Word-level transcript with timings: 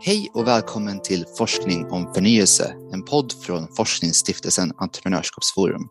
Hej 0.00 0.30
och 0.34 0.46
välkommen 0.46 1.02
till 1.02 1.24
Forskning 1.38 1.86
om 1.86 2.14
förnyelse, 2.14 2.74
en 2.92 3.04
podd 3.04 3.32
från 3.32 3.74
Forskningsstiftelsen 3.76 4.72
Entreprenörskapsforum. 4.76 5.88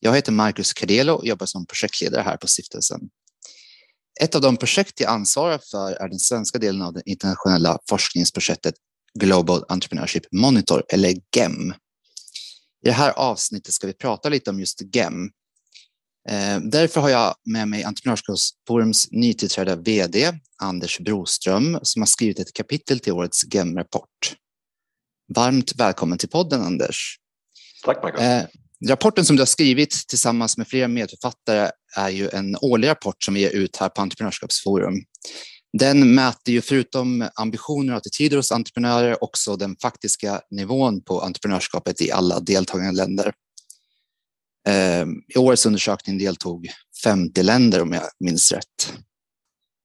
Jag 0.00 0.14
heter 0.14 0.32
Marcus 0.32 0.72
Cardelo 0.72 1.12
och 1.12 1.26
jobbar 1.26 1.46
som 1.46 1.66
projektledare 1.66 2.22
här 2.22 2.36
på 2.36 2.46
stiftelsen. 2.46 3.00
Ett 4.20 4.34
av 4.34 4.40
de 4.40 4.56
projekt 4.56 5.00
jag 5.00 5.10
ansvarar 5.10 5.60
för 5.70 5.92
är 5.92 6.08
den 6.08 6.18
svenska 6.18 6.58
delen 6.58 6.82
av 6.82 6.92
det 6.92 7.02
internationella 7.06 7.78
forskningsprojektet 7.88 8.74
Global 9.18 9.64
Entrepreneurship 9.68 10.24
Monitor, 10.32 10.82
eller 10.88 11.14
GEM. 11.36 11.70
I 12.84 12.88
det 12.88 12.92
här 12.92 13.12
avsnittet 13.12 13.74
ska 13.74 13.86
vi 13.86 13.92
prata 13.92 14.28
lite 14.28 14.50
om 14.50 14.60
just 14.60 14.94
GEM. 14.94 15.30
Eh, 16.28 16.60
därför 16.60 17.00
har 17.00 17.08
jag 17.08 17.34
med 17.44 17.68
mig 17.68 17.84
Entreprenörskapsforums 17.84 19.08
nytillträdda 19.10 19.76
VD 19.76 20.32
Anders 20.62 20.98
Broström 20.98 21.78
som 21.82 22.02
har 22.02 22.06
skrivit 22.06 22.38
ett 22.38 22.52
kapitel 22.52 23.00
till 23.00 23.12
årets 23.12 23.54
GEM-rapport. 23.54 24.08
Varmt 25.34 25.72
välkommen 25.76 26.18
till 26.18 26.28
podden 26.28 26.62
Anders. 26.62 27.16
Tack 27.84 28.02
Marcus. 28.02 28.20
Eh, 28.20 28.44
rapporten 28.88 29.24
som 29.24 29.36
du 29.36 29.40
har 29.40 29.46
skrivit 29.46 29.90
tillsammans 30.08 30.56
med 30.58 30.68
flera 30.68 30.88
medförfattare 30.88 31.70
är 31.96 32.08
ju 32.08 32.28
en 32.28 32.56
årlig 32.60 32.88
rapport 32.88 33.22
som 33.24 33.34
vi 33.34 33.40
ger 33.40 33.50
ut 33.50 33.76
här 33.76 33.88
på 33.88 34.00
Entreprenörskapsforum. 34.00 34.94
Den 35.78 36.14
mäter 36.14 36.54
ju 36.54 36.60
förutom 36.60 37.28
ambitioner 37.34 37.92
och 37.92 37.96
attityder 37.96 38.36
hos 38.36 38.52
entreprenörer 38.52 39.24
också 39.24 39.56
den 39.56 39.76
faktiska 39.82 40.40
nivån 40.50 41.02
på 41.02 41.20
entreprenörskapet 41.20 42.00
i 42.00 42.10
alla 42.10 42.40
deltagande 42.40 42.96
länder. 42.96 43.32
Ehm, 44.68 45.22
I 45.34 45.38
årets 45.38 45.66
undersökning 45.66 46.18
deltog 46.18 46.68
50 47.04 47.42
länder 47.42 47.82
om 47.82 47.92
jag 47.92 48.02
minns 48.20 48.52
rätt. 48.52 48.94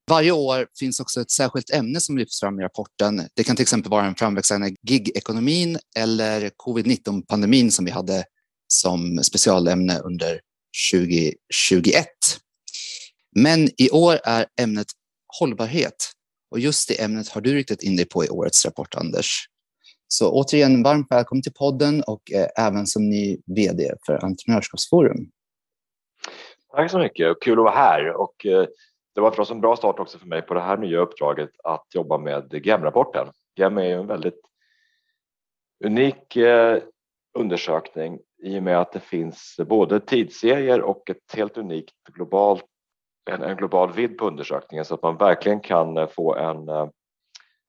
Varje 0.08 0.32
år 0.32 0.66
finns 0.78 1.00
också 1.00 1.20
ett 1.20 1.30
särskilt 1.30 1.70
ämne 1.70 2.00
som 2.00 2.18
lyfts 2.18 2.40
fram 2.40 2.60
i 2.60 2.62
rapporten. 2.62 3.28
Det 3.34 3.44
kan 3.44 3.56
till 3.56 3.62
exempel 3.62 3.90
vara 3.90 4.04
den 4.04 4.14
framväxande 4.14 4.70
gig-ekonomin 4.82 5.78
eller 5.96 6.50
covid-19-pandemin 6.56 7.70
som 7.70 7.84
vi 7.84 7.90
hade 7.90 8.24
som 8.68 9.24
specialämne 9.24 9.98
under 9.98 10.40
2021. 10.92 12.06
Men 13.36 13.70
i 13.80 13.90
år 13.90 14.20
är 14.24 14.46
ämnet 14.60 14.86
hållbarhet 15.38 16.12
och 16.50 16.60
just 16.60 16.88
det 16.88 17.02
ämnet 17.02 17.28
har 17.28 17.40
du 17.40 17.54
riktat 17.54 17.82
in 17.82 17.96
dig 17.96 18.04
på 18.06 18.24
i 18.24 18.28
årets 18.28 18.64
rapport, 18.64 18.94
Anders. 18.94 19.46
Så 20.08 20.32
återigen 20.32 20.82
varmt 20.82 21.06
välkommen 21.10 21.42
till 21.42 21.52
podden 21.52 22.02
och 22.06 22.32
eh, 22.32 22.66
även 22.66 22.86
som 22.86 23.10
ny 23.10 23.38
VD 23.46 23.94
för 24.06 24.24
Entreprenörskapsforum. 24.24 25.30
Tack 26.72 26.90
så 26.90 26.98
mycket, 26.98 27.40
kul 27.40 27.58
att 27.58 27.64
vara 27.64 27.74
här 27.74 28.12
och 28.12 28.46
eh, 28.46 28.66
det 29.14 29.20
var 29.20 29.30
förstås 29.30 29.50
en 29.50 29.60
bra 29.60 29.76
start 29.76 29.98
också 29.98 30.18
för 30.18 30.26
mig 30.26 30.42
på 30.42 30.54
det 30.54 30.60
här 30.60 30.76
nya 30.76 30.98
uppdraget 30.98 31.50
att 31.64 31.86
jobba 31.94 32.18
med 32.18 32.54
GEM-rapporten. 32.66 33.26
GEM 33.56 33.78
är 33.78 33.84
ju 33.84 33.92
en 33.92 34.06
väldigt 34.06 34.40
unik 35.84 36.36
eh, 36.36 36.82
undersökning 37.38 38.18
i 38.42 38.58
och 38.58 38.62
med 38.62 38.80
att 38.80 38.92
det 38.92 39.00
finns 39.00 39.56
både 39.68 40.00
tidsserier 40.00 40.80
och 40.80 41.10
ett 41.10 41.34
helt 41.34 41.58
unikt 41.58 41.94
globalt, 42.12 42.64
en, 43.30 43.42
en 43.42 43.56
global 43.56 43.92
vidd 43.92 44.18
på 44.18 44.26
undersökningen 44.26 44.84
så 44.84 44.94
att 44.94 45.02
man 45.02 45.16
verkligen 45.16 45.60
kan 45.60 45.96
eh, 45.96 46.08
få 46.08 46.34
en, 46.34 46.68
eh, 46.68 46.88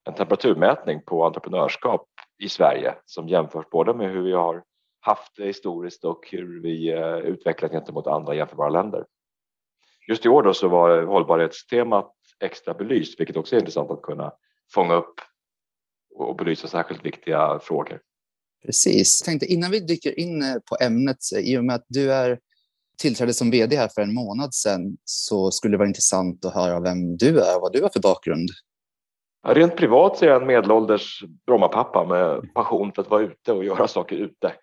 en 0.07 0.13
temperaturmätning 0.13 1.01
på 1.05 1.25
entreprenörskap 1.25 2.08
i 2.39 2.49
Sverige 2.49 2.95
som 3.05 3.27
jämförs 3.27 3.65
både 3.71 3.93
med 3.93 4.11
hur 4.11 4.21
vi 4.21 4.31
har 4.31 4.63
haft 4.99 5.35
det 5.35 5.45
historiskt 5.45 6.03
och 6.05 6.27
hur 6.31 6.61
vi 6.61 6.91
eh, 6.93 7.17
utvecklat 7.17 7.71
gentemot 7.71 8.07
andra 8.07 8.35
jämförbara 8.35 8.69
länder. 8.69 9.05
Just 10.07 10.25
i 10.25 10.29
år 10.29 10.43
då 10.43 10.53
så 10.53 10.67
var 10.67 11.03
hållbarhetstemat 11.03 12.13
extra 12.39 12.73
belyst, 12.73 13.19
vilket 13.19 13.37
också 13.37 13.55
är 13.55 13.59
intressant 13.59 13.91
att 13.91 14.01
kunna 14.01 14.33
fånga 14.73 14.93
upp 14.93 15.13
och 16.15 16.35
belysa 16.35 16.67
särskilt 16.67 17.05
viktiga 17.05 17.59
frågor. 17.63 18.01
Precis. 18.65 19.21
Jag 19.21 19.25
tänkte 19.25 19.45
innan 19.45 19.71
vi 19.71 19.79
dyker 19.79 20.19
in 20.19 20.41
eh, 20.41 20.55
på 20.69 20.77
ämnet, 20.81 21.17
eh, 21.35 21.39
i 21.39 21.57
och 21.57 21.65
med 21.65 21.75
att 21.75 21.85
du 21.88 22.13
är 22.13 22.39
tillträdde 22.97 23.33
som 23.33 23.51
vd 23.51 23.75
här 23.75 23.89
för 23.95 24.01
en 24.01 24.13
månad 24.13 24.53
sedan 24.53 24.97
så 25.05 25.51
skulle 25.51 25.73
det 25.73 25.78
vara 25.78 25.88
intressant 25.88 26.45
att 26.45 26.53
höra 26.53 26.79
vem 26.79 27.17
du 27.17 27.39
är 27.39 27.55
och 27.55 27.61
vad 27.61 27.73
du 27.73 27.81
har 27.81 27.89
för 27.89 28.01
bakgrund. 28.01 28.49
Rent 29.53 29.77
privat 29.77 30.17
så 30.17 30.25
är 30.25 30.29
jag 30.29 30.41
en 30.41 30.47
medelålders 30.47 31.23
Brommapappa 31.45 32.05
med 32.05 32.53
passion 32.53 32.91
för 32.91 33.01
att 33.01 33.09
vara 33.09 33.21
ute 33.21 33.53
och 33.53 33.65
göra 33.65 33.87
saker 33.87 34.15
ute. 34.15 34.53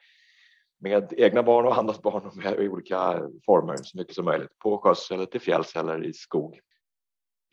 Med 0.80 1.12
egna 1.16 1.42
barn 1.42 1.66
och 1.66 1.78
andras 1.78 2.02
barn 2.02 2.26
och 2.26 2.36
med 2.36 2.60
i 2.60 2.68
olika 2.68 3.22
former 3.46 3.76
så 3.76 3.98
mycket 3.98 4.14
som 4.14 4.24
möjligt. 4.24 4.58
På 4.58 4.78
sjöss 4.78 5.10
eller 5.10 5.26
till 5.26 5.40
fjälls 5.40 5.76
eller 5.76 6.04
i 6.04 6.12
skog. 6.12 6.60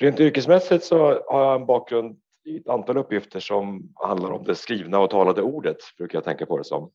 Rent 0.01 0.19
yrkesmässigt 0.19 0.83
så 0.83 0.97
har 1.27 1.43
jag 1.43 1.55
en 1.55 1.65
bakgrund 1.65 2.19
i 2.45 2.57
ett 2.57 2.69
antal 2.69 2.97
uppgifter 2.97 3.39
som 3.39 3.93
handlar 3.95 4.31
om 4.31 4.43
det 4.43 4.55
skrivna 4.55 4.99
och 4.99 5.09
talade 5.09 5.41
ordet, 5.41 5.77
brukar 5.97 6.17
jag 6.17 6.23
tänka 6.23 6.45
på 6.45 6.57
det 6.57 6.63
som. 6.63 6.91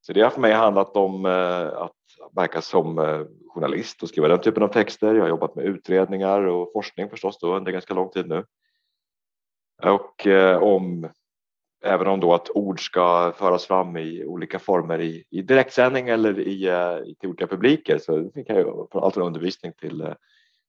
Så 0.00 0.12
det 0.12 0.20
har 0.20 0.30
för 0.30 0.40
mig 0.40 0.52
handlat 0.52 0.96
om 0.96 1.26
eh, 1.26 1.82
att 1.82 1.96
verka 2.36 2.60
som 2.60 2.98
eh, 2.98 3.20
journalist 3.48 4.02
och 4.02 4.08
skriva 4.08 4.28
den 4.28 4.40
typen 4.40 4.62
av 4.62 4.68
texter. 4.68 5.14
Jag 5.14 5.22
har 5.22 5.28
jobbat 5.28 5.54
med 5.54 5.64
utredningar 5.64 6.42
och 6.42 6.72
forskning 6.72 7.10
förstås 7.10 7.38
då 7.38 7.56
under 7.56 7.72
ganska 7.72 7.94
lång 7.94 8.10
tid 8.10 8.28
nu. 8.28 8.44
Och 9.84 10.26
eh, 10.26 10.62
om 10.62 11.08
även 11.84 12.06
om 12.06 12.20
då 12.20 12.34
att 12.34 12.50
ord 12.50 12.86
ska 12.86 13.32
föras 13.38 13.66
fram 13.66 13.96
i 13.96 14.24
olika 14.24 14.58
former 14.58 15.00
i, 15.00 15.24
i 15.30 15.42
direktsändning 15.42 16.08
eller 16.08 16.40
i, 16.40 16.68
eh, 16.68 17.10
i 17.10 17.16
till 17.20 17.28
olika 17.28 17.46
publiker 17.46 17.98
så 17.98 18.18
det 18.18 18.44
kan 18.44 18.56
ju 18.56 18.64
från 18.92 19.04
allt 19.04 19.14
från 19.14 19.26
undervisning 19.26 19.72
till 19.80 20.00
eh, 20.00 20.12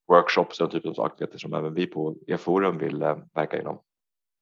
workshops 0.08 0.62
och 0.62 0.72
typen 0.72 0.92
av 0.98 1.06
aktiviteter 1.06 1.40
som 1.40 1.54
även 1.54 1.74
vi 1.74 1.86
på 1.86 2.16
e-forum 2.28 2.78
vill 2.78 3.02
eh, 3.02 3.18
verka 3.36 3.62
inom. 3.62 3.80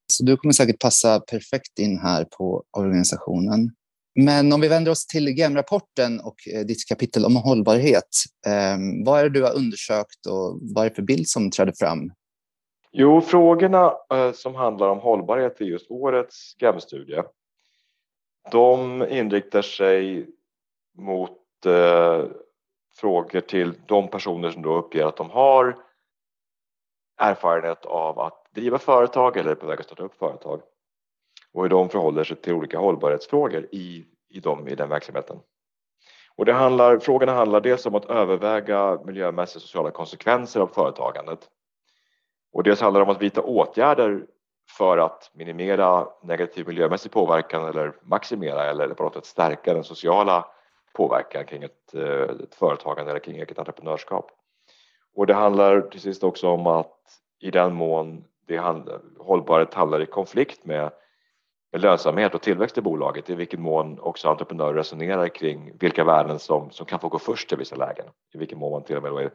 Så 0.07 0.23
du 0.23 0.37
kommer 0.37 0.53
säkert 0.53 0.79
passa 0.79 1.19
perfekt 1.19 1.79
in 1.79 1.99
här 1.99 2.25
på 2.37 2.63
organisationen. 2.77 3.71
Men 4.15 4.53
om 4.53 4.61
vi 4.61 4.67
vänder 4.67 4.91
oss 4.91 5.07
till 5.07 5.27
GEM-rapporten 5.27 6.19
och 6.19 6.35
eh, 6.53 6.65
ditt 6.65 6.87
kapitel 6.87 7.25
om 7.25 7.35
hållbarhet. 7.35 8.09
Eh, 8.47 8.77
vad 9.05 9.19
är 9.19 9.23
det 9.23 9.29
du 9.29 9.43
har 9.43 9.55
undersökt 9.55 10.25
och 10.29 10.59
vad 10.61 10.85
är 10.85 10.89
det 10.89 10.95
för 10.95 11.01
bild 11.01 11.27
som 11.27 11.51
träder 11.51 11.73
fram 11.79 12.11
Jo, 12.95 13.21
frågorna 13.21 13.93
eh, 14.13 14.31
som 14.31 14.55
handlar 14.55 14.89
om 14.89 14.99
hållbarhet 14.99 15.61
i 15.61 15.65
just 15.65 15.91
årets 15.91 16.55
GAM-studie 16.59 17.23
de 18.51 19.05
inriktar 19.09 19.61
sig 19.61 20.29
mot 20.97 21.65
eh, 21.65 22.25
frågor 22.95 23.39
till 23.39 23.73
de 23.85 24.07
personer 24.07 24.51
som 24.51 24.61
då 24.61 24.75
uppger 24.75 25.05
att 25.05 25.17
de 25.17 25.29
har 25.29 25.77
erfarenhet 27.17 27.85
av 27.85 28.19
att 28.19 28.53
driva 28.53 28.79
företag 28.79 29.37
eller 29.37 29.51
är 29.51 29.55
på 29.55 29.67
väg 29.67 29.79
att 29.79 29.85
starta 29.85 30.03
upp 30.03 30.15
företag 30.15 30.61
och 31.53 31.61
hur 31.61 31.69
de 31.69 31.89
förhåller 31.89 32.23
sig 32.23 32.37
till 32.37 32.53
olika 32.53 32.79
hållbarhetsfrågor 32.79 33.67
i, 33.71 34.05
i, 34.29 34.39
dem, 34.39 34.67
i 34.67 34.75
den 34.75 34.89
verksamheten. 34.89 35.39
Och 36.35 36.45
det 36.45 36.53
handlar, 36.53 36.99
frågorna 36.99 37.33
handlar 37.33 37.61
dels 37.61 37.85
om 37.85 37.95
att 37.95 38.05
överväga 38.05 38.99
miljömässiga 39.05 39.57
och 39.57 39.61
sociala 39.61 39.91
konsekvenser 39.91 40.59
av 40.59 40.67
företagandet 40.67 41.49
och 42.53 42.63
dels 42.63 42.81
handlar 42.81 43.01
det 43.01 43.05
om 43.05 43.15
att 43.15 43.21
vidta 43.21 43.41
åtgärder 43.41 44.25
för 44.77 44.97
att 44.97 45.31
minimera 45.33 46.07
negativ 46.23 46.67
miljömässig 46.67 47.11
påverkan 47.11 47.65
eller 47.65 47.93
maximera 48.01 48.69
eller 48.69 48.87
på 48.87 49.03
något 49.03 49.13
sätt 49.13 49.25
stärka 49.25 49.73
den 49.73 49.83
sociala 49.83 50.45
påverkan 50.93 51.45
kring 51.45 51.63
ett, 51.63 51.93
eh, 51.93 52.43
ett 52.43 52.55
företagande 52.55 53.11
eller 53.11 53.19
kring 53.19 53.35
eget 53.37 53.59
entreprenörskap. 53.59 54.31
Och 55.15 55.27
det 55.27 55.33
handlar 55.33 55.81
till 55.81 56.01
sist 56.01 56.23
också 56.23 56.49
om 56.49 56.67
att 56.67 56.99
i 57.39 57.51
den 57.51 57.73
mån 57.73 58.23
det 58.47 58.57
handlar, 58.57 58.99
hållbarhet 59.19 59.73
handlar 59.73 60.01
i 60.01 60.05
konflikt 60.05 60.65
med, 60.65 60.91
lönsamhet 61.77 62.35
och 62.35 62.41
tillväxt 62.41 62.77
i 62.77 62.81
bolaget, 62.81 63.29
i 63.29 63.35
vilken 63.35 63.61
mån 63.61 63.99
också 63.99 64.29
entreprenörer 64.29 64.73
resonerar 64.73 65.27
kring 65.27 65.77
vilka 65.79 66.03
värden 66.03 66.39
som, 66.39 66.71
som 66.71 66.85
kan 66.85 66.99
få 66.99 67.09
gå 67.09 67.19
först 67.19 67.53
i 67.53 67.55
vissa 67.55 67.75
lägen, 67.75 68.05
i 68.33 68.37
vilken 68.37 68.59
mån 68.59 68.71
man 68.71 68.83
till 68.83 68.97
och 68.97 69.03
med 69.03 69.11
är 69.11 69.31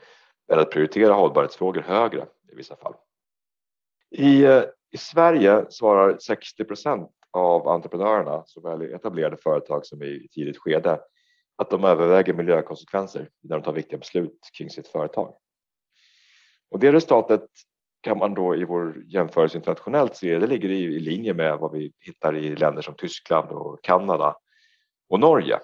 beredd 0.49 0.63
att 0.63 0.71
prioritera 0.71 1.13
hållbarhetsfrågor 1.13 1.81
högre 1.81 2.27
i 2.53 2.55
vissa 2.55 2.77
fall. 2.77 2.95
I, 4.11 4.45
eh, 4.45 4.63
I 4.91 4.97
Sverige 4.99 5.67
svarar 5.71 6.19
60 6.19 6.65
procent 6.65 7.11
av 7.31 7.69
entreprenörerna, 7.69 8.43
såväl 8.47 8.83
i 8.83 8.93
etablerade 8.93 9.37
företag 9.37 9.87
som 9.87 10.03
i 10.03 10.29
tidigt 10.33 10.59
skede, 10.59 11.01
att 11.57 11.71
de 11.71 11.85
överväger 11.85 12.35
miljökonsekvenser 12.35 13.29
när 13.41 13.57
de 13.57 13.65
tar 13.65 13.73
viktiga 13.73 13.99
beslut 13.99 14.39
kring 14.59 14.71
sitt 14.71 14.89
företag. 14.89 15.35
Och 16.71 16.79
det 16.79 16.93
resultatet 16.93 17.45
kan 18.01 18.19
man 18.19 18.35
då 18.35 18.57
i 18.57 18.65
vår 18.65 19.05
jämförelse 19.07 19.59
internationellt 19.59 20.17
se, 20.17 20.39
det 20.39 20.47
ligger 20.47 20.69
i, 20.69 20.83
i 20.83 21.01
linje 21.01 21.35
med 21.35 21.59
vad 21.59 21.73
vi 21.73 21.93
hittar 22.01 22.37
i 22.37 22.57
länder 22.57 22.83
som 22.83 22.95
Tyskland 22.95 23.51
och 23.51 23.83
Kanada 23.83 24.37
och 25.09 25.21
Norge. 25.21 25.59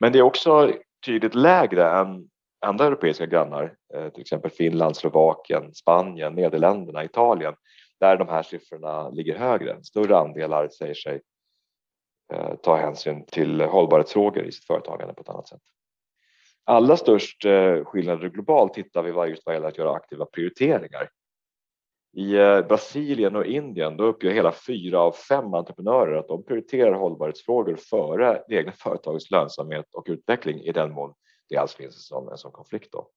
Men 0.00 0.12
det 0.12 0.18
är 0.18 0.22
också 0.22 0.72
tydligt 1.06 1.34
lägre 1.34 1.90
än 1.90 2.28
andra 2.60 2.86
europeiska 2.86 3.26
grannar, 3.26 3.74
eh, 3.94 4.08
till 4.08 4.20
exempel 4.20 4.50
Finland, 4.50 4.96
Slovakien, 4.96 5.74
Spanien, 5.74 6.34
Nederländerna, 6.34 7.04
Italien, 7.04 7.54
där 8.00 8.16
de 8.16 8.28
här 8.28 8.42
siffrorna 8.42 9.10
ligger 9.10 9.38
högre. 9.38 9.82
Större 9.82 10.16
andelar 10.16 10.68
säger 10.68 10.94
sig 10.94 11.20
eh, 12.32 12.54
ta 12.54 12.76
hänsyn 12.76 13.26
till 13.26 13.60
hållbarhetsfrågor 13.60 14.44
i 14.44 14.52
sitt 14.52 14.64
företagande 14.64 15.14
på 15.14 15.20
ett 15.20 15.28
annat 15.28 15.48
sätt. 15.48 15.62
Allra 16.64 16.96
störst 16.96 17.44
eh, 17.44 17.84
skillnader 17.84 18.28
globalt 18.28 18.76
hittar 18.76 19.02
vi 19.02 19.30
just 19.30 19.46
vad 19.46 19.54
gäller 19.54 19.68
att 19.68 19.78
göra 19.78 19.92
aktiva 19.92 20.26
prioriteringar. 20.26 21.08
I 22.16 22.32
Brasilien 22.68 23.36
och 23.36 23.44
Indien 23.44 23.96
då 23.96 24.04
uppger 24.04 24.30
hela 24.30 24.52
fyra 24.52 25.00
av 25.00 25.12
fem 25.12 25.54
entreprenörer 25.54 26.16
att 26.16 26.28
de 26.28 26.44
prioriterar 26.44 26.92
hållbarhetsfrågor 26.92 27.76
före 27.76 28.42
det 28.48 28.54
egna 28.54 28.72
företagets 28.72 29.30
lönsamhet 29.30 29.94
och 29.94 30.06
utveckling 30.08 30.60
i 30.60 30.72
den 30.72 30.92
mån 30.92 31.14
det 31.50 31.56
alls 31.56 31.74
finns 31.74 31.96
en 31.96 32.00
sån, 32.00 32.28
en 32.28 32.38
sån 32.38 32.52
konflikt. 32.52 32.92
Då. 32.92 33.08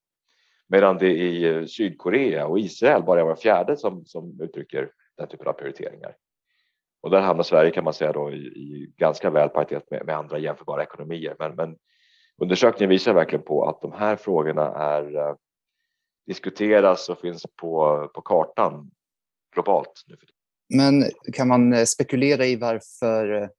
Medan 0.67 0.97
det 0.97 1.11
i 1.11 1.43
eh, 1.43 1.65
Sydkorea 1.65 2.47
och 2.47 2.59
Israel 2.59 3.03
bara 3.03 3.19
är 3.19 3.25
var 3.25 3.35
fjärde 3.35 3.77
som, 3.77 4.05
som 4.05 4.41
uttrycker 4.41 4.91
den 5.17 5.27
typen 5.27 5.47
av 5.47 5.53
prioriteringar. 5.53 6.15
Och 7.01 7.09
där 7.09 7.21
hamnar 7.21 7.43
Sverige 7.43 7.71
kan 7.71 7.83
man 7.83 7.93
säga 7.93 8.11
då 8.11 8.31
i, 8.31 8.37
i 8.37 8.93
ganska 8.97 9.29
väl 9.29 9.49
paritet 9.49 9.91
med, 9.91 10.05
med, 10.05 10.17
andra 10.17 10.39
jämförbara 10.39 10.83
ekonomier. 10.83 11.35
Men, 11.39 11.55
men 11.55 11.77
undersökningen 12.37 12.89
visar 12.89 13.13
verkligen 13.13 13.45
på 13.45 13.69
att 13.69 13.81
de 13.81 13.91
här 13.91 14.15
frågorna 14.15 14.75
är 14.75 15.15
eh, 15.17 15.35
diskuteras 16.27 17.09
och 17.09 17.19
finns 17.19 17.45
på, 17.61 18.07
på 18.13 18.21
kartan 18.21 18.91
globalt. 19.53 20.03
Nu. 20.07 20.15
Men 20.75 21.03
kan 21.33 21.47
man 21.47 21.73
eh, 21.73 21.83
spekulera 21.83 22.45
i 22.45 22.55
varför 22.55 23.49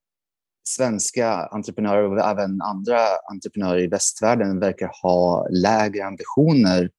svenska 0.65 1.29
entreprenörer 1.31 2.11
och 2.11 2.19
även 2.19 2.63
andra 2.63 2.99
entreprenörer 3.33 3.79
i 3.79 3.87
västvärlden 3.87 4.61
verkar 4.61 4.91
ha 5.03 5.49
lägre 5.51 6.05
ambitioner 6.05 6.91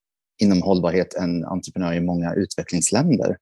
inom 0.41 0.61
hållbarhet 0.61 1.13
än 1.13 1.45
entreprenörer 1.45 1.95
i 1.95 2.01
många 2.01 2.33
utvecklingsländer? 2.33 3.37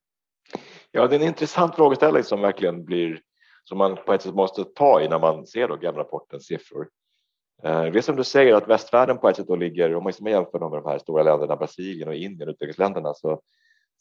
Ja, 0.92 1.08
det 1.08 1.16
är 1.16 1.20
en 1.20 1.28
intressant 1.28 1.75
frågeställning 1.75 2.24
som 2.24 2.42
verkligen 2.42 2.86
blir 2.86 3.20
som 3.64 3.78
man 3.78 3.98
på 4.06 4.14
ett 4.14 4.22
sätt 4.22 4.36
måste 4.36 4.64
ta 4.64 5.02
i 5.02 5.10
när 5.10 5.20
man 5.20 5.48
ser 5.48 5.68
då 5.68 5.75
GAM-rapportens 5.75 6.46
siffror. 6.46 6.88
Eh, 7.64 7.84
det 7.84 8.00
är 8.00 8.02
som 8.02 8.16
du 8.16 8.24
säger 8.24 8.54
att 8.54 8.68
västvärlden 8.68 9.18
på 9.18 9.30
ett 9.30 9.36
sätt 9.36 9.48
då 9.48 9.56
ligger, 9.56 9.96
om 9.96 10.04
man 10.04 10.10
liksom 10.10 10.28
jämför 10.28 10.60
med 10.60 10.84
de 10.84 10.90
här 10.90 11.00
stora 11.00 11.24
länderna, 11.24 11.56
Brasilien 11.56 12.08
och 12.08 12.16
Indien, 12.16 12.50
utvecklingsländerna, 12.50 13.14
så, 13.14 13.42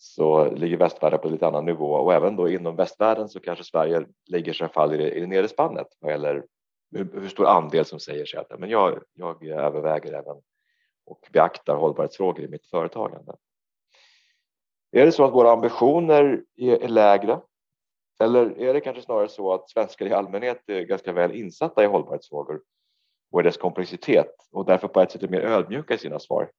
så 0.04 0.50
ligger 0.50 0.76
västvärlden 0.76 1.19
på 1.19 1.26
en 1.28 1.32
lite 1.32 1.46
annan 1.46 1.64
nivå 1.64 1.93
och 1.93 2.14
även 2.14 2.37
då 2.37 2.49
inom 2.49 2.76
västvärlden 2.76 3.28
så 3.28 3.40
kanske 3.40 3.64
Sverige 3.64 4.06
ligger 4.26 4.52
sig 4.52 4.69
fall 4.69 4.94
i 4.94 4.96
det, 4.96 5.10
i 5.10 5.20
det 5.20 5.26
nedre 5.26 5.49
spannet 5.49 5.87
vad 6.00 6.12
gäller 6.12 6.44
hur, 6.90 7.20
hur, 7.20 7.28
stor 7.28 7.46
andel 7.46 7.84
som 7.84 8.00
säger 8.00 8.25
sig 8.25 8.40
att 8.40 8.58
men 8.58 8.70
jag, 8.70 9.02
jag 9.14 9.44
överväger 9.44 10.12
även 10.12 10.37
och 11.06 11.28
beaktar 11.32 11.76
hållbarhetsfrågor 11.76 12.44
i 12.44 12.49
mitt 12.49 12.66
företagande. 12.66 13.32
Är 14.93 15.06
det 15.06 15.12
så 15.12 15.25
att 15.25 15.32
våra 15.32 15.52
ambitioner 15.52 16.43
är, 16.56 16.84
är 16.84 16.88
lägre? 16.88 17.40
Eller 18.20 18.60
är 18.60 18.75
det 18.75 18.81
kanske 18.81 19.02
snarare 19.02 19.28
så 19.28 19.52
att 19.52 19.70
svenskar 19.70 20.06
i 20.06 20.12
allmänhet 20.12 20.62
är 20.66 20.81
ganska 20.81 21.12
väl 21.12 21.32
insatta 21.32 21.84
i 21.84 21.87
hållbarhetsfrågor 21.87 22.60
och 23.32 23.40
i 23.40 23.43
dess 23.43 23.56
komplexitet 23.56 24.34
och 24.52 24.64
därför 24.64 24.88
på 24.88 25.00
ett 25.00 25.10
sätt 25.10 25.22
är 25.22 25.28
mer 25.28 25.40
ödmjuka 25.40 25.94
i 25.94 25.98
sina 25.98 26.19
svar. 26.19 26.50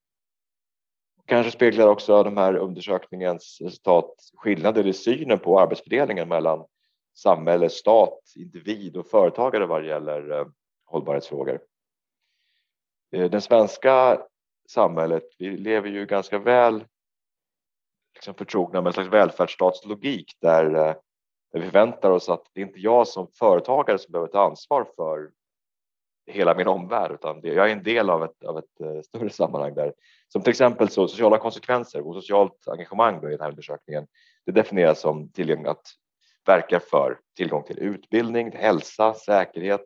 Kanske 1.33 1.51
speglar 1.51 1.88
också 1.88 2.24
de 2.24 2.38
här 2.38 2.56
undersökningens 2.56 3.62
resultat 3.62 4.15
skillnader 4.35 4.88
i 4.88 4.94
synen 4.94 5.39
på 5.39 5.59
arbetsfördelningen 5.59 6.27
mellan 6.27 6.65
samhälle, 7.18 7.69
stat, 7.69 8.19
individ 8.35 8.97
och 8.97 9.07
företagare 9.07 9.65
vad 9.65 9.81
det 9.81 9.88
gäller 9.88 10.31
eh, 10.31 10.47
hållbarhetsfrågor. 10.85 11.59
Eh, 13.12 13.30
det 13.30 13.41
svenska 13.41 14.21
samhället, 14.69 15.24
vi 15.39 15.57
lever 15.57 15.89
ju 15.89 16.06
ganska 16.06 16.39
väl 16.39 16.85
liksom 18.13 18.33
förtrogna 18.33 18.81
med 18.81 18.88
en 18.88 18.94
slags 18.94 19.09
välfärdsstatslogik 19.09 20.38
där, 20.41 20.65
eh, 20.65 20.95
där 21.51 21.59
vi 21.59 21.62
förväntar 21.62 22.12
oss 22.12 22.29
att 22.29 22.45
det 22.53 22.62
är 22.62 22.65
inte 22.65 22.79
jag 22.79 23.07
som 23.07 23.27
företagare 23.27 23.97
som 23.97 24.12
behöver 24.12 24.31
ta 24.31 24.45
ansvar 24.45 24.88
för 24.95 25.31
hela 26.25 26.56
min 26.56 26.68
omvärld 26.68 27.12
utan 27.12 27.42
det, 27.42 27.48
jag 27.48 27.70
är 27.70 27.72
en 27.72 27.84
del 27.84 28.10
av 28.10 28.24
ett, 28.24 28.44
av 28.44 28.58
ett 28.58 28.81
uh, 28.81 29.02
större 29.02 29.30
sammanhang 29.30 29.74
där. 29.74 29.94
Som 30.28 30.42
till 30.42 30.50
exempel 30.50 30.90
så 30.90 31.08
sociala 31.08 31.38
konsekvenser 31.38 32.08
och 32.08 32.16
socialt 32.16 32.68
engagemang 32.68 33.22
då 33.22 33.28
i 33.28 33.31
den 33.31 33.42
här 33.42 33.50
undersökningen. 33.50 34.08
Det 34.46 34.52
definieras 34.52 35.00
som 35.00 35.31
tillgång 35.31 35.66
att 35.66 35.81
verka 36.46 36.80
för 36.80 37.20
tillgång 37.38 37.64
till 37.64 37.80
utbildning, 37.80 38.52
hälsa, 38.52 39.14
säkerhet, 39.14 39.81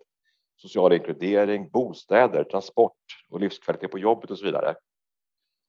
social 0.62 0.94
inkludering, 0.94 1.70
bostäder, 1.70 2.44
transport 2.44 2.94
och 3.30 3.40
livskvalitet 3.40 3.92
på 3.92 4.00
jobbet 4.00 4.32
och 4.32 4.38
så 4.38 4.46
vidare. 4.46 4.76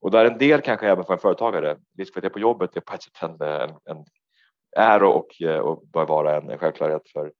Och 0.00 0.10
där 0.10 0.24
en 0.24 0.38
del 0.38 0.60
kanske 0.60 0.88
även 0.88 1.04
för 1.04 1.12
en 1.12 1.18
företagare, 1.18 1.78
livskvalitet 1.98 2.32
på 2.32 2.38
jobbet 2.38 2.76
är 2.76 2.80
på 2.80 2.94
ett 2.94 3.02
sätt 3.02 3.22
en, 3.22 3.42
en, 3.42 3.70
en 3.84 4.04
är 4.76 5.02
och, 5.02 5.42
eh, 5.42 5.58
och 5.58 5.86
bör 5.86 6.06
vara 6.06 6.36
en 6.36 6.58
självklarhet 6.58 7.08
för 7.12 7.32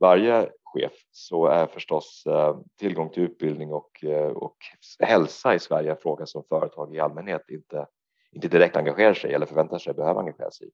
varje 0.00 0.48
chef 0.64 0.92
så 1.10 1.46
är 1.46 1.66
förstås 1.66 2.24
eh, 2.26 2.56
tillgång 2.78 3.10
till 3.10 3.22
utbildning 3.22 3.72
och, 3.72 4.04
eh, 4.04 4.28
och 4.28 4.56
hälsa 5.00 5.54
i 5.54 5.58
Sverige 5.58 5.90
en 5.90 5.96
fråga 5.96 6.26
som 6.26 6.44
företag 6.48 6.96
i 6.96 7.00
allmänhet 7.00 7.50
inte, 7.50 7.86
inte 8.32 8.48
direkt 8.48 8.76
engagerar 8.76 9.14
sig 9.14 9.34
eller 9.34 9.46
förväntar 9.46 9.78
sig 9.78 9.94
behöva 9.94 10.20
engagera 10.20 10.50
sig 10.50 10.66
i. 10.66 10.70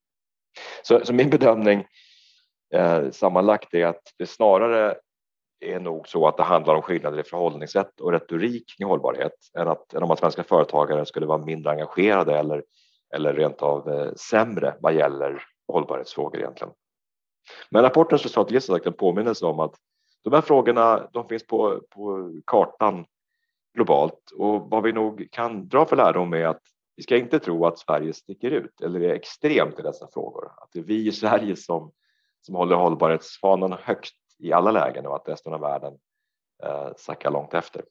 Så, 0.83 1.05
så 1.05 1.13
min 1.13 1.31
bedömning 1.31 1.87
eh, 2.75 3.11
sammanlagt 3.11 3.75
är 3.75 3.87
att 3.87 4.03
det 4.19 4.27
snarare 4.27 4.97
är 5.61 5.81
nog 5.81 6.09
så 6.09 6.29
att 6.29 6.37
det 6.37 6.43
handlar 6.43 6.75
om 6.75 6.83
skillnader 6.83 7.21
i 7.21 7.23
förhållningssätt 7.23 8.01
och 8.01 8.13
retorik 8.13 8.75
i 8.79 8.85
hållbarhet 8.85 9.33
än, 9.59 9.69
att, 9.69 9.95
än 9.95 10.03
om 10.03 10.11
att 10.11 10.19
svenska 10.19 10.45
företagare 10.45 11.07
skulle 11.07 11.27
vara 11.27 11.45
mindre 11.45 11.71
engagerade 11.71 12.39
eller, 12.39 12.65
eller 13.15 13.35
rent 13.35 13.63
av 13.63 13.89
eh, 13.89 14.13
sämre 14.15 14.75
vad 14.81 14.95
gäller 14.95 15.43
hållbarhetsfrågor 15.69 16.41
egentligen. 16.41 16.75
Men 17.71 17.83
rapportens 17.83 18.23
resultat 18.23 18.51
ger 18.51 18.61
som 18.61 18.75
sagt 18.75 18.87
en 18.87 18.93
påminnelse 18.93 19.47
om 19.47 19.61
att 19.61 19.75
de 20.25 20.33
här 20.33 20.41
frågorna 20.41 21.09
de 21.13 21.29
finns 21.29 21.47
på, 21.47 21.81
på 21.91 22.33
kartan 22.47 23.07
globalt 23.75 24.31
och 24.37 24.71
vad 24.71 24.83
vi 24.83 24.93
nog 24.93 25.29
kan 25.31 25.69
dra 25.69 25.87
för 25.87 25.97
lärdom 25.97 26.33
är 26.33 26.47
att 26.47 26.63
vi 26.97 27.03
ska 27.03 27.17
inte 27.17 27.39
tro 27.39 27.67
att 27.67 27.79
Sverige 27.79 28.13
sticker 28.13 28.51
ut 28.51 28.81
eller 28.81 29.01
är 29.01 29.15
extremt 29.15 29.79
i 29.79 29.83
dessa 29.83 30.09
frågor. 30.13 30.53
Att 30.57 30.69
det 30.73 30.79
är 30.79 30.83
vi 30.83 31.09
i 31.09 31.13
Sverige 31.13 31.57
som, 31.57 31.93
som 32.41 32.55
håller 32.55 32.77
hållbarhetsfanan 32.77 33.73
högt 33.73 34.15
i 34.39 34.53
alla 34.53 34.71
lägen 34.71 35.07
och 35.07 35.17
att 35.17 35.29
resten 35.29 35.55
av 35.55 35.61
världen 35.61 35.95
eh, 36.63 36.89
sackar 36.97 37.31
långt 37.31 37.55
efter. 37.55 37.83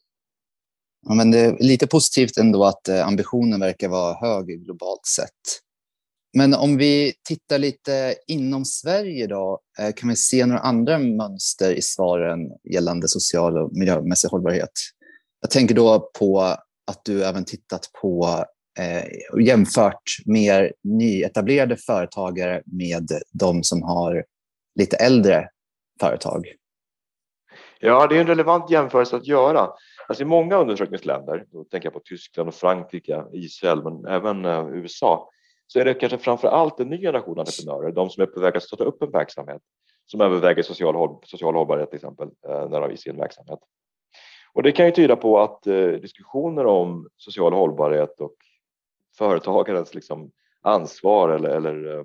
Ja, 1.06 1.14
men 1.14 1.30
det 1.30 1.38
är 1.38 1.56
lite 1.58 1.86
positivt 1.86 2.36
ändå 2.38 2.64
att 2.64 2.88
eh, 2.88 3.06
ambitionen 3.06 3.60
verkar 3.60 3.88
vara 3.88 4.14
hög 4.14 4.46
globalt 4.46 5.06
sett. 5.06 5.63
Men 6.36 6.54
om 6.54 6.76
vi 6.76 7.12
tittar 7.28 7.58
lite 7.58 8.14
inom 8.26 8.64
Sverige 8.64 9.26
då, 9.26 9.60
eh, 9.78 9.92
kan 9.96 10.08
vi 10.08 10.16
se 10.16 10.46
några 10.46 10.60
andra 10.60 10.98
mönster 10.98 11.72
i 11.74 11.82
svaren 11.82 12.38
gällande 12.72 13.08
social 13.08 13.58
och 13.58 13.76
miljömässig 13.76 14.28
hållbarhet? 14.28 14.70
Jag 15.40 15.50
tänker 15.50 15.74
då 15.74 16.10
på 16.18 16.40
att 16.86 17.04
du 17.04 17.24
även 17.24 17.44
tittat 17.44 17.90
på 18.00 18.44
eh, 18.78 19.04
och 19.32 19.42
jämfört 19.42 20.02
mer 20.26 20.72
nyetablerade 20.84 21.76
företagare 21.76 22.62
med 22.64 23.08
de 23.32 23.62
som 23.62 23.82
har 23.82 24.24
lite 24.80 24.96
äldre 24.96 25.48
företag. 26.00 26.46
Ja, 27.80 28.06
det 28.06 28.16
är 28.16 28.20
en 28.20 28.26
relevant 28.26 28.70
jämförelse 28.70 29.16
att 29.16 29.26
göra. 29.26 29.68
Alltså 30.08 30.22
I 30.22 30.26
många 30.26 30.56
undersökningsländer, 30.56 31.44
då 31.52 31.64
tänker 31.64 31.86
jag 31.86 31.94
på 31.94 32.00
Tyskland 32.04 32.48
och 32.48 32.54
Frankrike, 32.54 33.24
Israel, 33.32 33.82
men 33.82 34.06
även 34.06 34.44
eh, 34.44 34.68
USA, 34.72 35.30
så 35.66 35.80
är 35.80 35.84
det 35.84 35.94
kanske 35.94 36.18
framför 36.18 36.48
allt 36.48 36.80
en 36.80 36.88
ny 36.88 37.00
generation 37.00 37.38
entreprenörer, 37.38 37.92
de 37.92 38.10
som 38.10 38.22
är 38.22 38.26
på 38.26 38.40
väg 38.40 38.56
att 38.56 38.62
starta 38.62 38.84
upp 38.84 39.02
en 39.02 39.10
verksamhet 39.10 39.62
som 40.06 40.20
överväger 40.20 40.62
social, 40.62 40.94
håll, 40.94 41.18
social 41.24 41.54
hållbarhet 41.54 41.90
till 41.90 41.96
exempel 41.96 42.28
eh, 42.48 42.68
när 42.68 42.80
de 42.80 42.90
i 42.90 42.96
sin 42.96 43.16
verksamhet. 43.16 43.58
Och 44.52 44.62
det 44.62 44.72
kan 44.72 44.86
ju 44.86 44.92
tyda 44.92 45.16
på 45.16 45.40
att 45.40 45.66
eh, 45.66 45.88
diskussioner 45.88 46.66
om 46.66 47.08
social 47.16 47.52
hållbarhet 47.52 48.20
och 48.20 48.34
företagarens 49.18 49.94
liksom, 49.94 50.30
ansvar 50.62 51.28
eller, 51.28 51.48
eller 51.48 51.98
eh, 51.98 52.04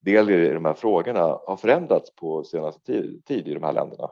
del 0.00 0.30
i 0.30 0.50
de 0.50 0.64
här 0.64 0.74
frågorna 0.74 1.20
har 1.20 1.56
förändrats 1.56 2.14
på 2.14 2.44
senaste 2.44 2.80
tid, 2.80 3.24
tid 3.24 3.48
i 3.48 3.54
de 3.54 3.62
här 3.62 3.72
länderna. 3.72 4.10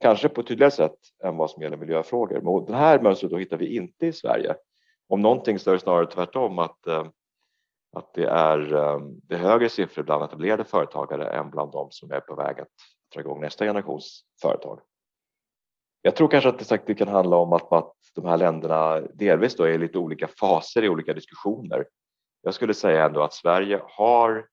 Kanske 0.00 0.28
på 0.28 0.40
ett 0.40 0.46
tydligare 0.46 0.70
sätt 0.70 0.98
än 1.24 1.36
vad 1.36 1.50
som 1.50 1.62
gäller 1.62 1.76
miljöfrågor. 1.76 2.40
Men 2.40 2.64
det 2.64 2.76
här 2.76 3.00
mönstret 3.00 3.32
då 3.32 3.38
hittar 3.38 3.56
vi 3.56 3.76
inte 3.76 4.06
i 4.06 4.12
Sverige. 4.12 4.54
Om 5.08 5.20
någonting 5.20 5.58
så 5.58 5.70
är 5.70 5.74
det 5.74 5.80
snarare 5.80 6.06
tvärtom 6.06 6.58
att 6.58 6.86
eh, 6.86 7.06
att 7.96 8.14
det 8.14 8.24
är, 8.24 8.74
eh, 8.74 8.98
det 9.22 9.34
är 9.34 9.38
högre 9.38 9.68
siffror 9.68 10.02
bland 10.02 10.24
etablerade 10.24 10.64
företagare 10.64 11.28
än 11.28 11.50
bland 11.50 11.72
de 11.72 11.90
som 11.90 12.10
är 12.12 12.20
på 12.20 12.34
väg 12.34 12.60
att 12.60 12.68
dra 13.14 13.20
igång 13.20 13.40
nästa 13.40 13.64
generations 13.64 14.24
företag. 14.42 14.80
Jag 16.02 16.16
tror 16.16 16.28
kanske 16.28 16.48
att 16.48 16.58
det, 16.58 16.64
sagt, 16.64 16.86
det 16.86 16.94
kan 16.94 17.08
handla 17.08 17.36
om 17.36 17.52
att, 17.52 17.72
att 17.72 17.92
de 18.14 18.24
här 18.24 18.36
länderna 18.36 19.00
delvis 19.00 19.56
då 19.56 19.64
är 19.64 19.68
i 19.68 19.78
lite 19.78 19.98
olika 19.98 20.28
faser 20.40 20.84
i 20.84 20.88
olika 20.88 21.14
diskussioner. 21.14 21.86
Jag 22.42 22.54
skulle 22.54 22.74
säga 22.74 23.04
ändå 23.04 23.22
att 23.22 23.32
Sverige 23.32 23.80
har 23.84 24.46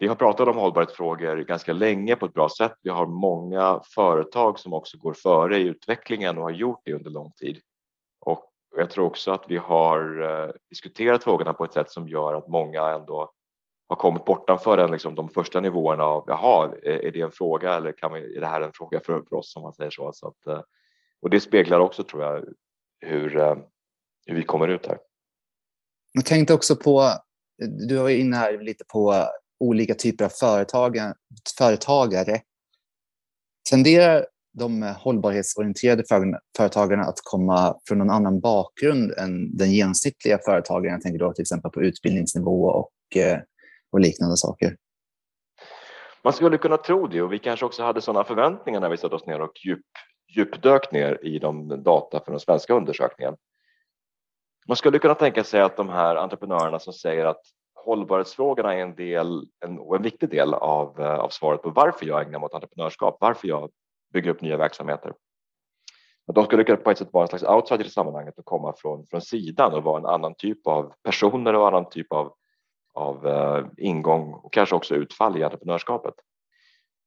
vi 0.00 0.06
har 0.06 0.14
pratat 0.14 0.48
om 0.48 0.56
hållbarhetsfrågor 0.56 1.36
ganska 1.36 1.72
länge 1.72 2.16
på 2.16 2.26
ett 2.26 2.34
bra 2.34 2.48
sätt. 2.48 2.74
Vi 2.82 2.90
har 2.90 3.06
många 3.06 3.80
företag 3.94 4.58
som 4.58 4.72
också 4.72 4.98
går 4.98 5.14
före 5.14 5.58
i 5.58 5.62
utvecklingen 5.62 6.38
och 6.38 6.44
har 6.44 6.50
gjort 6.50 6.80
det 6.84 6.92
under 6.92 7.10
lång 7.10 7.32
tid. 7.32 7.60
Och 8.78 8.82
jag 8.82 8.90
tror 8.90 9.06
också 9.06 9.30
att 9.30 9.44
vi 9.48 9.56
har 9.56 10.22
eh, 10.22 10.50
diskuterat 10.70 11.24
frågorna 11.24 11.52
på 11.52 11.64
ett 11.64 11.72
sätt 11.72 11.90
som 11.90 12.08
gör 12.08 12.34
att 12.34 12.48
många 12.48 12.88
ändå 12.88 13.32
har 13.88 13.96
kommit 13.96 14.24
bortanför 14.24 14.76
den, 14.76 14.90
liksom, 14.90 15.14
de 15.14 15.28
första 15.28 15.60
nivåerna 15.60 16.04
av 16.04 16.24
jaha, 16.26 16.72
är 16.82 17.10
det 17.12 17.20
en 17.20 17.30
fråga 17.30 17.74
eller 17.74 17.92
kan 17.92 18.12
vi, 18.12 18.36
är 18.36 18.40
det 18.40 18.46
här 18.46 18.60
en 18.60 18.72
fråga 18.72 19.00
för, 19.00 19.22
för 19.28 19.36
oss 19.36 19.56
om 19.56 19.62
man 19.62 19.72
säger 19.72 19.90
så. 19.90 20.12
så 20.14 20.28
att, 20.28 20.46
eh, 20.46 20.62
och 21.22 21.30
det 21.30 21.40
speglar 21.40 21.80
också 21.80 22.04
tror 22.04 22.22
jag 22.22 22.44
hur, 23.00 23.36
eh, 23.36 23.56
hur 24.26 24.34
vi 24.34 24.42
kommer 24.42 24.68
ut 24.68 24.86
här. 24.86 24.98
Jag 26.12 26.24
tänkte 26.24 26.54
också 26.54 26.76
på 26.76 27.10
du 27.88 27.96
var 27.96 28.08
inne 28.08 28.36
här 28.36 28.58
lite 28.58 28.84
på 28.92 29.26
olika 29.60 29.94
typer 29.94 30.24
av 30.24 30.32
företagare. 31.58 32.40
Tenderar 33.70 34.26
de 34.52 34.82
hållbarhetsorienterade 34.82 36.02
företagarna 36.56 37.02
att 37.02 37.18
komma 37.24 37.76
från 37.88 37.98
någon 37.98 38.10
annan 38.10 38.40
bakgrund 38.40 39.12
än 39.12 39.56
den 39.56 39.72
genomsnittliga 39.72 40.38
företagaren? 40.44 40.92
Jag 40.92 41.02
tänker 41.02 41.18
då 41.18 41.32
till 41.32 41.42
exempel 41.42 41.70
på 41.70 41.82
utbildningsnivå 41.82 42.64
och, 42.64 43.16
eh, 43.16 43.38
och 43.92 44.00
liknande 44.00 44.36
saker. 44.36 44.76
Man 46.22 46.32
skulle 46.32 46.58
kunna 46.58 46.76
tro 46.76 47.06
det 47.06 47.22
och 47.22 47.32
vi 47.32 47.38
kanske 47.38 47.66
också 47.66 47.82
hade 47.82 48.00
sådana 48.00 48.24
förväntningar 48.24 48.80
när 48.80 48.88
vi 48.88 48.96
satte 48.96 49.14
oss 49.14 49.26
ner 49.26 49.40
och 49.40 49.52
djup, 49.64 49.80
djupdök 50.36 50.92
ner 50.92 51.24
i 51.24 51.38
de 51.38 51.82
data 51.82 52.20
för 52.24 52.30
den 52.30 52.40
svenska 52.40 52.74
undersökningen. 52.74 53.36
Man 54.68 54.76
skulle 54.76 54.98
kunna 54.98 55.14
tänka 55.14 55.44
sig 55.44 55.60
att 55.60 55.76
de 55.76 55.88
här 55.88 56.16
entreprenörerna 56.16 56.78
som 56.78 56.92
säger 56.92 57.24
att 57.24 57.40
hållbarhetsfrågorna 57.74 58.74
är 58.74 58.78
en, 58.78 58.94
del, 58.94 59.46
en, 59.64 59.78
en 59.94 60.02
viktig 60.02 60.30
del 60.30 60.54
av, 60.54 61.00
eh, 61.00 61.14
av 61.14 61.28
svaret 61.28 61.62
på 61.62 61.70
varför 61.70 62.06
jag 62.06 62.22
ägnar 62.22 62.38
mig 62.38 62.46
åt 62.46 62.54
entreprenörskap, 62.54 63.16
varför 63.20 63.48
jag 63.48 63.70
bygger 64.12 64.30
upp 64.30 64.40
nya 64.40 64.56
verksamheter. 64.56 65.12
Men 66.26 66.34
de 66.34 66.44
skulle 66.44 66.76
på 66.76 66.90
ett 66.90 66.98
sätt 66.98 67.12
vara 67.12 67.22
en 67.22 67.28
slags 67.28 67.44
outsider 67.44 67.84
i 67.84 67.90
sammanhanget 67.90 68.38
och 68.38 68.44
komma 68.44 68.74
från, 68.76 69.06
från 69.06 69.20
sidan 69.20 69.74
och 69.74 69.82
vara 69.82 69.98
en 69.98 70.06
annan 70.06 70.34
typ 70.34 70.66
av 70.66 70.92
personer 71.02 71.54
och 71.54 71.68
annan 71.68 71.88
typ 71.88 72.12
av, 72.12 72.32
av 72.94 73.26
uh, 73.26 73.66
ingång 73.76 74.32
och 74.32 74.52
kanske 74.52 74.74
också 74.74 74.94
utfall 74.94 75.36
i 75.36 75.42
entreprenörskapet. 75.42 76.14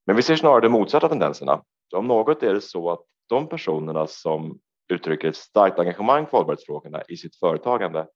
Men 0.05 0.15
vi 0.15 0.21
ser 0.21 0.35
snarare 0.35 0.61
de 0.61 0.69
motsatta 0.69 1.09
tendenserna. 1.09 1.63
Om 1.95 2.07
något 2.07 2.43
är 2.43 2.53
det 2.53 2.61
så 2.61 2.91
att 2.91 3.01
de 3.29 3.47
personerna 3.47 4.07
som 4.07 4.59
uttrycker 4.89 5.29
ett 5.29 5.35
starkt 5.35 5.79
engagemang 5.79 6.25
för 6.25 6.37
hållbarhetsfrågorna 6.37 7.01
i 7.07 7.17
sitt 7.17 7.35
företagande, 7.35 8.07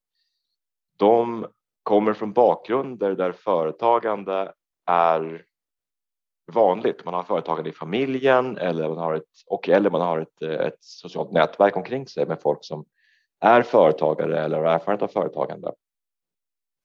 de 0.98 1.48
kommer 1.84 2.14
från 2.14 2.34
bakgrunder 2.34 3.16
där 3.16 3.32
företagande 3.32 4.54
är 4.86 5.46
vanligt. 6.54 7.06
Man 7.06 7.14
har 7.14 7.24
företagande 7.24 7.70
i 7.70 7.74
familjen 7.74 8.58
eller 8.58 8.90
man 8.90 8.98
har 8.98 9.14
ett, 9.14 9.24
och 9.48 9.70
eller 9.70 9.90
man 9.90 10.02
har 10.02 10.20
ett, 10.20 10.42
eh, 10.42 10.66
ett 10.66 10.78
socialt 10.80 11.32
nätverk 11.32 11.78
omkring 11.78 12.08
sig 12.08 12.26
med 12.26 12.42
folk 12.42 12.60
som 12.62 12.86
är 13.40 13.62
företagare 13.62 14.40
eller 14.40 14.58
har 14.58 14.66
erfarenhet 14.66 15.02
av 15.02 15.08
företagande. 15.08 15.72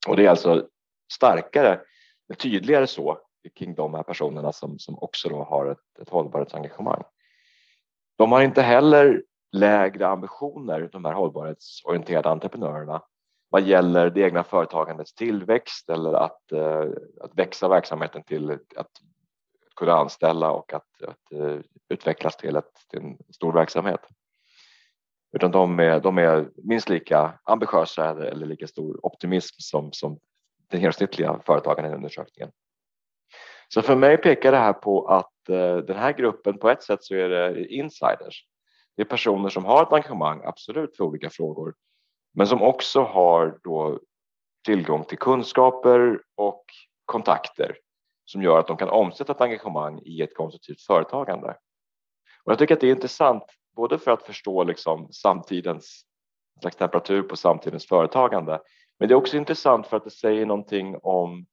Och 0.07 0.15
det 0.15 0.25
är 0.25 0.29
alltså 0.29 0.67
starkare, 1.13 1.79
tydligare 2.37 2.87
så 2.87 3.19
kring 3.55 3.75
de 3.75 3.93
här 3.93 4.03
personerna 4.03 4.51
som, 4.51 4.79
som 4.79 4.99
också 4.99 5.29
då 5.29 5.43
har 5.43 5.65
ett, 5.65 5.99
ett 6.01 6.09
hållbarhetsengagemang. 6.09 7.03
De 8.17 8.31
har 8.31 8.41
inte 8.41 8.61
heller 8.61 9.23
lägre 9.51 10.07
ambitioner, 10.07 10.89
de 10.91 11.05
här 11.05 11.13
hållbarhetsorienterade 11.13 12.29
entreprenörerna, 12.29 13.01
vad 13.49 13.61
gäller 13.61 14.09
det 14.09 14.21
egna 14.21 14.43
företagandets 14.43 15.13
tillväxt 15.13 15.89
eller 15.89 16.13
att, 16.13 16.51
eh, 16.51 16.85
att 17.21 17.35
växa 17.35 17.67
verksamheten 17.67 18.23
till 18.23 18.51
att 18.51 18.91
kunna 19.75 19.93
anställa 19.93 20.51
och 20.51 20.73
att, 20.73 21.01
att 21.01 21.31
eh, 21.31 21.59
utvecklas 21.89 22.37
till, 22.37 22.55
ett, 22.55 22.73
till 22.89 22.99
en 22.99 23.17
stor 23.33 23.53
verksamhet. 23.53 24.01
Utan 25.33 25.51
de 25.51 25.79
är, 25.79 25.99
de 25.99 26.17
är 26.17 26.49
minst 26.55 26.89
lika 26.89 27.39
ambitiösa 27.43 28.09
eller, 28.09 28.45
lika 28.45 28.67
stor 28.67 29.05
optimism 29.05 29.55
som, 29.57 29.91
som 29.93 30.19
den 30.69 30.79
genomsnittliga 30.79 31.39
företagaren 31.45 31.91
i 31.91 31.95
undersökningen. 31.95 32.51
Så 33.67 33.81
för 33.81 33.95
mig 33.95 34.17
pekar 34.17 34.51
det 34.51 34.57
här 34.57 34.73
på 34.73 35.07
att 35.07 35.49
eh, 35.49 35.77
den 35.77 35.97
här 35.97 36.13
gruppen 36.13 36.57
på 36.57 36.69
ett 36.69 36.83
sätt 36.83 37.03
så 37.03 37.15
är 37.15 37.29
det 37.29 37.65
insiders. 37.65 38.45
Det 38.95 39.01
är 39.01 39.05
personer 39.05 39.49
som 39.49 39.65
har 39.65 39.83
ett 39.83 39.93
engagemang, 39.93 40.41
absolut, 40.45 40.97
för 40.97 41.03
olika 41.03 41.29
frågor, 41.29 41.73
men 42.33 42.47
som 42.47 42.61
också 42.61 43.01
har 43.01 43.59
då 43.63 43.99
tillgång 44.65 45.03
till 45.03 45.17
kunskaper 45.17 46.21
och 46.35 46.65
kontakter 47.05 47.77
som 48.31 48.41
gör 48.41 48.59
att 48.59 48.67
de 48.67 48.77
kan 48.77 48.89
omsätta 48.89 49.31
ett 49.31 49.41
engagemang 49.41 50.01
i 50.05 50.21
ett 50.21 50.35
konstruktivt 50.35 50.81
företagande. 50.81 51.47
Och 52.43 52.51
jag 52.51 52.59
tycker 52.59 52.73
att 52.73 52.81
det 52.81 52.87
är 52.87 52.95
intressant 52.95 53.43
både 53.75 53.97
för 53.99 54.11
att 54.11 54.23
förstå 54.23 54.63
liksom 54.63 55.11
samtidens 55.11 56.05
slags 56.61 56.75
temperatur 56.75 57.21
på 57.21 57.35
samtidens 57.35 57.87
företagande, 57.87 58.61
men 58.99 59.07
det 59.07 59.13
är 59.13 59.15
också 59.15 59.37
intressant 59.37 59.87
för 59.87 59.97
att 59.97 60.03
det 60.03 60.11
säger 60.11 60.45
någonting 60.45 60.95
om 61.03 61.45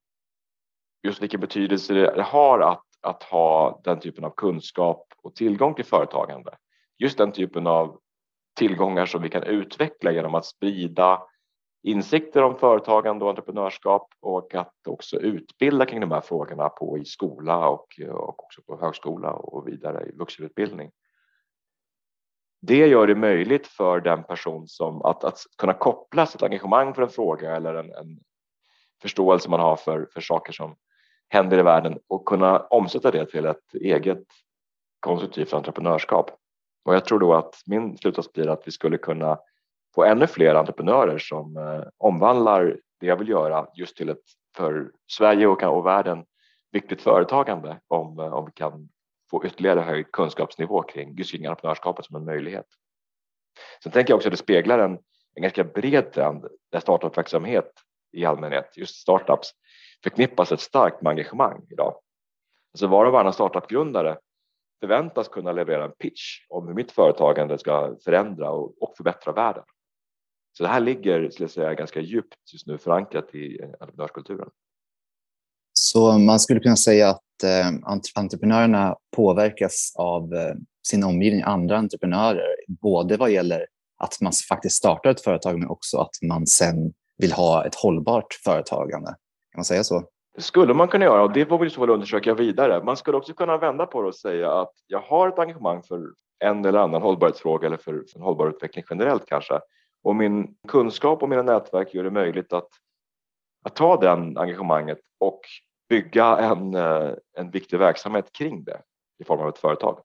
just 1.02 1.22
vilken 1.22 1.40
betydelse 1.40 1.94
det 1.94 2.22
har 2.22 2.60
att, 2.60 2.84
att 3.02 3.22
ha 3.22 3.80
den 3.84 4.00
typen 4.00 4.24
av 4.24 4.30
kunskap 4.30 5.06
och 5.22 5.34
tillgång 5.34 5.74
till 5.74 5.84
företagande. 5.84 6.56
Just 6.98 7.18
den 7.18 7.32
typen 7.32 7.66
av 7.66 8.00
tillgångar 8.56 9.06
som 9.06 9.22
vi 9.22 9.28
kan 9.28 9.42
utveckla 9.42 10.12
genom 10.12 10.34
att 10.34 10.46
sprida 10.46 11.22
insikter 11.82 12.42
om 12.42 12.56
företagande 12.56 13.24
och 13.24 13.30
entreprenörskap 13.30 14.08
och 14.20 14.54
att 14.54 14.74
också 14.88 15.16
utbilda 15.16 15.86
kring 15.86 16.00
de 16.00 16.10
här 16.10 16.20
frågorna 16.20 16.68
på 16.68 16.98
i 16.98 17.04
skola 17.04 17.68
och, 17.68 18.00
och 18.08 18.44
också 18.44 18.62
på 18.62 18.80
högskola 18.80 19.32
och 19.32 19.68
vidare 19.68 20.06
i 20.08 20.16
vuxenutbildning. 20.16 20.90
Det 22.60 22.86
gör 22.86 23.06
det 23.06 23.14
möjligt 23.14 23.66
för 23.66 24.00
den 24.00 24.24
person 24.24 24.68
som 24.68 25.02
att, 25.02 25.24
att 25.24 25.38
kunna 25.58 25.74
koppla 25.74 26.26
sitt 26.26 26.42
engagemang 26.42 26.94
för 26.94 27.02
en 27.02 27.08
fråga 27.08 27.56
eller 27.56 27.74
en, 27.74 27.92
en 27.92 28.20
förståelse 29.02 29.50
man 29.50 29.60
har 29.60 29.76
för, 29.76 30.08
för 30.12 30.20
saker 30.20 30.52
som 30.52 30.76
händer 31.28 31.58
i 31.58 31.62
världen 31.62 31.98
och 32.08 32.26
kunna 32.26 32.58
omsätta 32.58 33.10
det 33.10 33.26
till 33.26 33.46
ett 33.46 33.74
eget 33.74 34.24
konstruktivt 35.00 35.52
entreprenörskap. 35.52 36.30
Och 36.84 36.94
jag 36.94 37.04
tror 37.04 37.18
då 37.18 37.34
att 37.34 37.62
min 37.66 37.98
slutsats 37.98 38.32
blir 38.32 38.48
att 38.48 38.62
vi 38.66 38.70
skulle 38.70 38.98
kunna 38.98 39.38
få 39.94 40.04
ännu 40.04 40.26
fler 40.26 40.54
entreprenörer 40.54 41.18
som 41.18 41.56
eh, 41.56 41.82
omvandlar 41.98 42.76
det 43.00 43.06
jag 43.06 43.16
vill 43.16 43.28
göra 43.28 43.66
just 43.74 43.96
till 43.96 44.08
ett 44.08 44.24
för 44.56 44.90
Sverige 45.10 45.46
och, 45.46 45.62
och 45.62 45.86
världen 45.86 46.24
viktigt 46.72 47.02
företagande 47.02 47.80
om, 47.88 48.18
eh, 48.18 48.34
om 48.34 48.44
vi 48.44 48.52
kan 48.52 48.88
få 49.30 49.44
ytterligare 49.44 49.80
höjd 49.80 50.12
kunskapsnivå 50.12 50.82
kring 50.82 51.14
just 51.18 51.30
kring 51.30 51.46
entreprenörskapet 51.46 52.04
som 52.04 52.16
en 52.16 52.24
möjlighet. 52.24 52.66
Sen 53.82 53.92
tänker 53.92 54.12
jag 54.12 54.16
också 54.16 54.28
att 54.28 54.32
det 54.32 54.36
speglar 54.36 54.78
en, 54.78 54.98
en 55.34 55.42
ganska 55.42 55.64
bred 55.64 56.12
trend 56.12 56.46
där 56.72 56.80
startupverksamhet 56.80 57.72
i 58.12 58.24
allmänhet, 58.24 58.76
just 58.76 58.94
startups, 58.94 59.50
förknippas 60.02 60.52
ett 60.52 60.60
starkt 60.60 61.02
med 61.02 61.10
engagemang 61.10 61.66
idag. 61.70 61.94
Alltså 62.72 62.86
var 62.86 63.06
och 63.06 63.12
varannan 63.12 63.32
startupgrundare 63.32 64.18
förväntas 64.80 65.28
kunna 65.28 65.52
leverera 65.52 65.84
en 65.84 65.92
pitch 65.92 66.46
om 66.48 66.68
hur 66.68 66.74
mitt 66.74 66.92
företagande 66.92 67.58
ska 67.58 67.96
förändra 68.04 68.50
och, 68.50 68.82
och 68.82 68.96
förbättra 68.96 69.32
världen. 69.32 69.64
Så 70.58 70.64
det 70.64 70.70
här 70.70 70.80
ligger 70.80 71.30
skulle 71.30 71.44
jag 71.44 71.50
säga, 71.50 71.74
ganska 71.74 72.00
djupt 72.00 72.52
just 72.52 72.66
nu 72.66 72.78
förankrat 72.78 73.34
i 73.34 73.60
entreprenörskulturen. 73.80 74.48
Så 75.72 76.18
man 76.18 76.40
skulle 76.40 76.60
kunna 76.60 76.76
säga 76.76 77.08
att 77.08 77.44
eh, 77.44 77.98
entreprenörerna 78.14 78.96
påverkas 79.16 79.92
av 79.98 80.34
eh, 80.34 80.54
sin 80.88 81.04
omgivning, 81.04 81.42
andra 81.42 81.76
entreprenörer, 81.76 82.56
både 82.68 83.16
vad 83.16 83.30
gäller 83.30 83.66
att 83.98 84.20
man 84.20 84.32
faktiskt 84.48 84.76
startar 84.76 85.10
ett 85.10 85.20
företag 85.20 85.58
men 85.58 85.68
också 85.68 85.98
att 85.98 86.22
man 86.22 86.46
sen 86.46 86.92
vill 87.16 87.32
ha 87.32 87.66
ett 87.66 87.74
hållbart 87.74 88.34
företagande. 88.44 89.08
Kan 89.52 89.58
man 89.58 89.64
säga 89.64 89.84
så? 89.84 90.02
Det 90.36 90.42
skulle 90.42 90.74
man 90.74 90.88
kunna 90.88 91.04
göra 91.04 91.22
och 91.22 91.32
det 91.32 91.46
får 91.46 91.58
vi 91.58 91.70
så 91.70 91.80
väl 91.80 91.90
undersöka 91.90 92.34
vidare. 92.34 92.84
Man 92.84 92.96
skulle 92.96 93.16
också 93.16 93.34
kunna 93.34 93.58
vända 93.58 93.86
på 93.86 94.02
det 94.02 94.08
och 94.08 94.14
säga 94.14 94.52
att 94.52 94.72
jag 94.86 95.00
har 95.00 95.28
ett 95.28 95.38
engagemang 95.38 95.82
för 95.82 96.02
en 96.44 96.64
eller 96.64 96.78
annan 96.78 97.02
hållbarhetsfråga 97.02 97.66
eller 97.66 97.76
för 97.76 98.04
en 98.16 98.22
hållbar 98.22 98.48
utveckling 98.48 98.84
generellt 98.90 99.26
kanske. 99.26 99.60
Och 100.02 100.16
min 100.16 100.56
kunskap 100.68 101.22
och 101.22 101.28
mina 101.28 101.42
nätverk 101.42 101.94
gör 101.94 102.04
det 102.04 102.10
möjligt 102.10 102.52
att, 102.52 102.68
att 103.64 103.76
ta 103.76 104.00
den 104.00 104.38
engagemanget 104.38 104.98
och 105.20 105.40
bygga 105.88 106.36
en, 106.36 106.74
eh, 106.74 107.12
en 107.36 107.50
viktig 107.50 107.78
verksamhet 107.78 108.32
kring 108.32 108.64
det 108.64 108.82
i 109.18 109.24
form 109.24 109.40
av 109.40 109.48
ett 109.48 109.58
företag. 109.58 110.00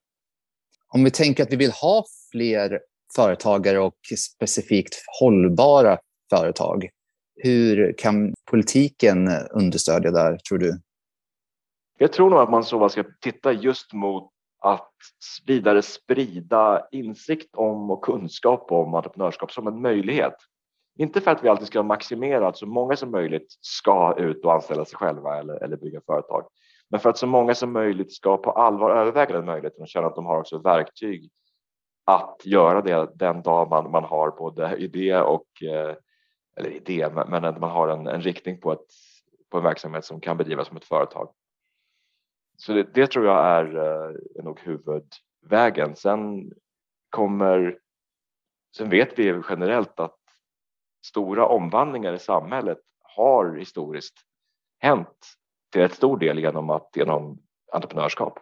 Om 0.88 1.04
vi 1.04 1.12
tänker 1.12 1.44
att 1.44 1.52
vi 1.52 1.56
vill 1.56 1.72
ha 1.72 2.04
fler 2.32 2.80
företagare 3.16 3.80
och 3.80 3.98
specifikt 4.18 4.96
hållbara 5.20 5.98
företag, 6.30 6.90
hur 7.36 7.94
kan 7.98 8.34
politiken 8.52 9.28
understödja 9.52 10.12
där, 10.12 10.38
tror 10.38 10.58
du? 10.58 10.80
Jag 11.98 12.14
tror 12.14 12.30
nog 12.30 12.40
att 12.40 12.50
man 12.50 12.64
så 12.64 12.90
ska 12.90 13.04
titta 13.22 13.52
just 13.52 13.94
mot 13.94 14.33
att 14.64 14.92
vidare 15.46 15.82
sprida 15.82 16.88
insikt 16.92 17.56
om 17.56 17.92
och 17.92 18.04
kunskap 18.04 18.72
om 18.72 18.96
entreprenörskap 18.96 19.52
som 19.52 19.68
en 19.68 19.82
möjlighet. 19.82 20.36
Inte 21.00 21.22
för 21.22 21.32
att 21.32 21.44
vi 21.44 21.50
alltid 21.50 21.68
ska 21.68 21.84
maximera 21.84 22.48
att 22.48 22.58
så 22.58 22.66
många 22.66 22.96
som 22.96 23.12
möjligt 23.12 23.48
ska 23.62 24.16
ut 24.18 24.46
och 24.46 24.54
anställa 24.54 24.86
sig 24.86 24.98
själva 24.98 25.40
eller, 25.40 25.64
eller 25.64 25.78
bygga 25.78 26.02
företag, 26.06 26.46
men 26.90 27.00
för 27.00 27.10
att 27.10 27.18
så 27.18 27.28
många 27.28 27.56
som 27.56 27.72
möjligt 27.72 28.14
ska 28.14 28.38
på 28.38 28.52
allvar 28.52 28.92
överväga 28.92 29.34
den 29.34 29.46
möjligheten 29.46 29.82
och 29.82 29.88
känna 29.88 30.08
att 30.08 30.16
de 30.16 30.26
har 30.26 30.40
också 30.40 30.58
verktyg 30.58 31.30
att 32.06 32.42
göra 32.44 32.82
det 32.82 33.10
den 33.16 33.42
dag 33.42 33.70
man, 33.70 33.92
man 33.92 34.04
har 34.04 34.32
både 34.32 34.76
idé 34.78 35.18
och 35.18 35.48
eh, 35.64 35.96
eller 36.56 36.70
idé, 36.70 37.10
men 37.28 37.46
att 37.46 37.60
man 37.60 37.70
har 37.70 37.88
en, 37.88 38.08
en 38.08 38.22
riktning 38.22 38.60
på, 38.60 38.72
ett, 38.72 38.88
på 39.52 39.58
en 39.58 39.64
verksamhet 39.64 40.06
som 40.06 40.22
kan 40.22 40.38
bedrivas 40.38 40.68
som 40.68 40.78
ett 40.78 40.86
företag. 40.86 41.30
Så 42.58 42.74
det, 42.74 42.94
det 42.94 43.08
tror 43.08 43.26
jag 43.26 43.46
är, 43.46 43.76
är 44.40 44.44
nog 44.44 44.60
huvudvägen. 44.60 45.96
Sen 45.96 46.52
kommer, 47.10 47.80
sen 48.78 48.90
vet 48.90 49.20
vi 49.20 49.42
generellt 49.50 50.00
att 50.00 50.20
stora 51.06 51.48
omvandlingar 51.48 52.14
i 52.14 52.20
samhället 52.20 52.80
har 53.02 53.56
historiskt 53.56 54.16
hänt 54.80 55.34
till 55.72 55.82
ett 55.82 55.94
stor 55.94 56.18
del 56.18 56.40
genom, 56.40 56.70
att, 56.70 56.90
genom 56.96 57.40
entreprenörskap. 57.72 58.40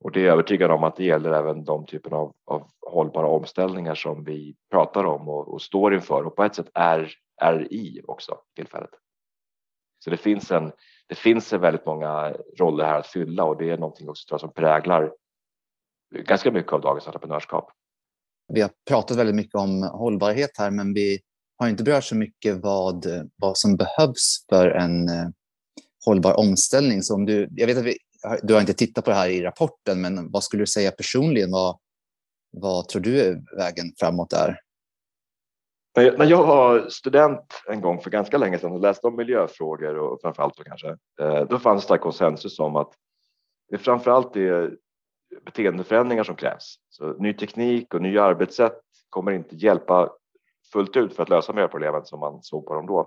Och 0.00 0.12
det 0.12 0.20
är 0.20 0.24
jag 0.24 0.32
övertygad 0.32 0.70
om 0.70 0.84
att 0.84 0.96
det 0.96 1.04
gäller 1.04 1.32
även 1.32 1.64
de 1.64 1.86
typen 1.86 2.12
av, 2.12 2.34
av 2.44 2.70
hållbara 2.80 3.26
omställningar 3.26 3.94
som 3.94 4.24
vi 4.24 4.56
pratar 4.70 5.04
om 5.04 5.28
och, 5.28 5.48
och, 5.48 5.62
står 5.62 5.94
inför 5.94 6.26
och 6.26 6.36
på 6.36 6.44
ett 6.44 6.54
sätt 6.54 6.70
är, 6.74 7.14
är 7.40 7.72
i 7.72 8.00
också 8.04 8.38
tillfället. 8.56 8.90
Så 10.04 10.10
det 10.10 10.16
finns, 10.16 10.50
en, 10.50 10.72
det 11.08 11.14
finns 11.14 11.52
en 11.52 11.60
väldigt 11.60 11.86
många 11.86 12.36
roller 12.58 12.84
här 12.84 12.98
att 12.98 13.06
fylla 13.06 13.44
och 13.44 13.56
det 13.58 13.70
är 13.70 13.78
någonting 13.78 14.08
också 14.08 14.26
tror 14.28 14.34
jag, 14.34 14.40
som 14.40 14.52
präglar 14.52 15.12
ganska 16.26 16.50
mycket 16.50 16.72
av 16.72 16.80
dagens 16.80 17.06
entreprenörskap. 17.06 17.70
Vi 18.52 18.60
har 18.60 18.70
pratat 18.88 19.16
väldigt 19.16 19.36
mycket 19.36 19.54
om 19.54 19.82
hållbarhet 19.82 20.50
här, 20.58 20.70
men 20.70 20.94
vi 20.94 21.20
har 21.58 21.68
inte 21.68 21.84
berört 21.84 22.04
så 22.04 22.16
mycket 22.16 22.56
vad, 22.56 23.06
vad 23.36 23.58
som 23.58 23.76
behövs 23.76 24.44
för 24.48 24.70
en 24.70 25.08
eh, 25.08 25.28
hållbar 26.04 26.40
omställning. 26.40 27.02
Så 27.02 27.14
om 27.14 27.26
du, 27.26 27.48
jag 27.50 27.66
vet 27.66 27.78
att 27.78 27.84
vi, 27.84 27.96
du 28.42 28.54
har 28.54 28.60
inte 28.60 28.74
tittat 28.74 29.04
på 29.04 29.10
det 29.10 29.16
här 29.16 29.28
i 29.28 29.42
rapporten, 29.42 30.00
men 30.00 30.30
vad 30.30 30.44
skulle 30.44 30.62
du 30.62 30.66
säga 30.66 30.90
personligen? 30.90 31.50
Vad, 31.50 31.78
vad 32.50 32.88
tror 32.88 33.02
du 33.02 33.20
är 33.20 33.56
vägen 33.56 33.92
framåt 33.98 34.30
där? 34.30 34.58
När 35.96 36.24
jag 36.24 36.46
var 36.46 36.88
student 36.88 37.62
en 37.68 37.80
gång 37.80 38.00
för 38.00 38.10
ganska 38.10 38.38
länge 38.38 38.58
sedan 38.58 38.72
och 38.72 38.80
läste 38.80 39.06
om 39.06 39.16
miljöfrågor 39.16 39.98
och 39.98 40.20
framförallt 40.20 40.56
så 40.56 40.64
kanske, 40.64 40.88
eh, 41.20 41.44
då 41.44 41.58
fanns 41.58 41.86
det 41.86 41.98
konsensus 41.98 42.58
om 42.58 42.76
att 42.76 42.92
det 43.70 43.78
framförallt 43.78 44.36
är 44.36 44.76
beteendeförändringar 45.44 46.24
som 46.24 46.36
krävs. 46.36 46.74
Så 46.88 47.12
ny 47.12 47.34
teknik 47.34 47.94
och 47.94 48.02
nya 48.02 48.24
arbetssätt 48.24 48.80
kommer 49.08 49.32
inte 49.32 49.56
hjälpa 49.56 50.10
fullt 50.72 50.96
ut 50.96 51.16
för 51.16 51.22
att 51.22 51.28
lösa 51.28 51.52
miljöproblemen 51.52 52.04
som 52.04 52.20
man 52.20 52.42
såg 52.42 52.66
på 52.66 52.74
dem 52.74 52.86
då. 52.86 52.98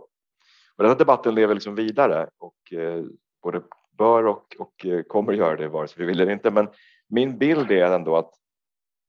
Och 0.77 0.84
den 0.84 0.88
här 0.88 0.98
debatten 0.98 1.36
lever 1.36 1.54
liksom 1.54 1.75
vidare 1.75 2.30
och 2.38 2.74
eh, 2.80 3.04
både 3.44 3.62
bör 3.98 4.25
och, 4.25 4.56
och 4.60 4.86
eh, 4.86 5.01
kommer 5.01 5.34
göra 5.34 5.56
det 5.56 5.68
vare 5.68 5.88
sig 5.88 5.96
vi 6.00 6.06
vill 6.06 6.22
eller 6.22 6.32
inte. 6.32 6.51
Men 6.51 6.68
min 7.08 7.38
bild 7.38 7.72
är 7.72 7.92
ändå 7.92 8.15
att 8.15 8.34